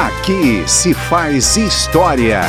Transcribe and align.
Aqui 0.00 0.64
se 0.66 0.94
faz 0.94 1.58
história. 1.58 2.40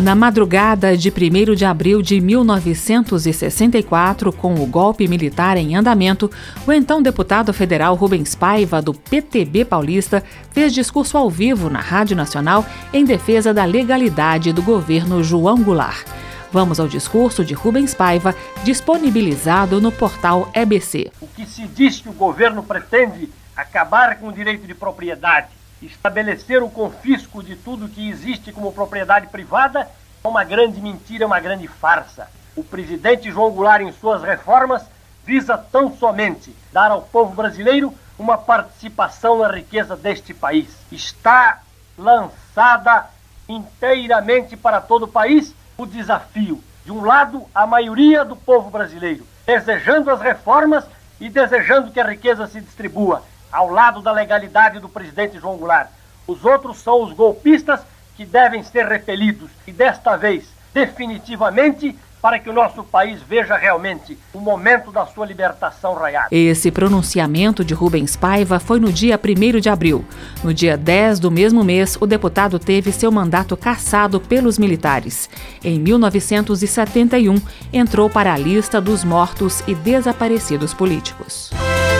Na 0.00 0.14
madrugada 0.14 0.96
de 0.96 1.10
1 1.10 1.56
de 1.56 1.64
abril 1.64 2.00
de 2.00 2.20
1964, 2.20 4.32
com 4.32 4.54
o 4.54 4.64
golpe 4.64 5.08
militar 5.08 5.56
em 5.56 5.74
andamento, 5.74 6.30
o 6.64 6.72
então 6.72 7.02
deputado 7.02 7.52
federal 7.52 7.96
Rubens 7.96 8.36
Paiva, 8.36 8.80
do 8.80 8.94
PTB 8.94 9.64
paulista, 9.64 10.22
fez 10.52 10.72
discurso 10.72 11.18
ao 11.18 11.28
vivo 11.28 11.68
na 11.68 11.80
Rádio 11.80 12.16
Nacional 12.16 12.64
em 12.92 13.04
defesa 13.04 13.52
da 13.52 13.64
legalidade 13.64 14.52
do 14.52 14.62
governo 14.62 15.20
João 15.20 15.64
Goulart. 15.64 16.06
Vamos 16.52 16.78
ao 16.78 16.86
discurso 16.86 17.44
de 17.44 17.54
Rubens 17.54 17.92
Paiva, 17.92 18.36
disponibilizado 18.62 19.80
no 19.80 19.90
portal 19.90 20.48
EBC. 20.54 21.10
O 21.20 21.26
que 21.26 21.44
se 21.44 21.66
diz 21.66 22.00
que 22.00 22.08
o 22.08 22.12
governo 22.12 22.62
pretende 22.62 23.28
acabar 23.56 24.20
com 24.20 24.28
o 24.28 24.32
direito 24.32 24.64
de 24.64 24.76
propriedade, 24.76 25.48
estabelecer 25.86 26.62
o 26.62 26.70
confisco 26.70 27.42
de 27.42 27.56
tudo 27.56 27.88
que 27.88 28.08
existe 28.08 28.52
como 28.52 28.72
propriedade 28.72 29.26
privada, 29.28 29.88
é 30.22 30.28
uma 30.28 30.44
grande 30.44 30.80
mentira, 30.80 31.26
uma 31.26 31.40
grande 31.40 31.66
farsa. 31.68 32.28
O 32.56 32.62
presidente 32.62 33.30
João 33.30 33.50
Goulart, 33.50 33.82
em 33.82 33.92
suas 33.92 34.22
reformas, 34.22 34.82
visa 35.24 35.56
tão 35.56 35.96
somente 35.96 36.54
dar 36.72 36.90
ao 36.90 37.02
povo 37.02 37.34
brasileiro 37.34 37.92
uma 38.18 38.38
participação 38.38 39.38
na 39.38 39.50
riqueza 39.50 39.96
deste 39.96 40.32
país. 40.32 40.68
Está 40.90 41.60
lançada 41.98 43.10
inteiramente 43.48 44.56
para 44.56 44.80
todo 44.80 45.04
o 45.04 45.08
país 45.08 45.54
o 45.76 45.84
desafio. 45.84 46.62
De 46.84 46.92
um 46.92 47.04
lado, 47.04 47.44
a 47.54 47.66
maioria 47.66 48.24
do 48.24 48.36
povo 48.36 48.70
brasileiro 48.70 49.26
desejando 49.46 50.10
as 50.10 50.20
reformas 50.20 50.84
e 51.20 51.28
desejando 51.28 51.90
que 51.90 52.00
a 52.00 52.06
riqueza 52.06 52.46
se 52.46 52.60
distribua, 52.60 53.22
ao 53.54 53.70
lado 53.70 54.02
da 54.02 54.10
legalidade 54.10 54.80
do 54.80 54.88
presidente 54.88 55.38
João 55.38 55.56
Goulart. 55.56 55.88
Os 56.26 56.44
outros 56.44 56.78
são 56.78 57.04
os 57.04 57.12
golpistas 57.12 57.80
que 58.16 58.26
devem 58.26 58.64
ser 58.64 58.86
repelidos 58.86 59.50
e 59.66 59.70
desta 59.70 60.16
vez, 60.16 60.44
definitivamente, 60.72 61.96
para 62.20 62.38
que 62.38 62.48
o 62.48 62.52
nosso 62.52 62.82
país 62.82 63.20
veja 63.22 63.54
realmente 63.54 64.18
o 64.32 64.40
momento 64.40 64.90
da 64.90 65.06
sua 65.06 65.26
libertação 65.26 65.94
raiada. 65.94 66.28
Esse 66.32 66.70
pronunciamento 66.70 67.62
de 67.62 67.74
Rubens 67.74 68.16
Paiva 68.16 68.58
foi 68.58 68.80
no 68.80 68.90
dia 68.90 69.20
1 69.22 69.60
de 69.60 69.68
abril. 69.68 70.04
No 70.42 70.52
dia 70.52 70.76
10 70.76 71.20
do 71.20 71.30
mesmo 71.30 71.62
mês, 71.62 71.96
o 72.00 72.06
deputado 72.06 72.58
teve 72.58 72.90
seu 72.90 73.12
mandato 73.12 73.56
cassado 73.56 74.18
pelos 74.20 74.58
militares. 74.58 75.28
Em 75.62 75.78
1971, 75.78 77.36
entrou 77.72 78.08
para 78.08 78.32
a 78.32 78.38
lista 78.38 78.80
dos 78.80 79.04
mortos 79.04 79.62
e 79.68 79.74
desaparecidos 79.74 80.72
políticos. 80.72 81.52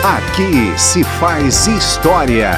Aqui 0.05 0.71
se 0.77 1.03
faz 1.03 1.65
história. 1.65 2.51